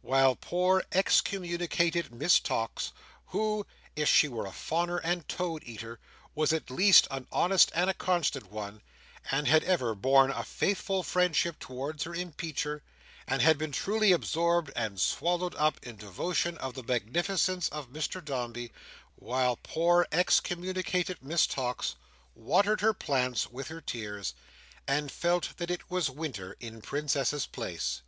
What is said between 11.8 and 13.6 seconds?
her impeacher and had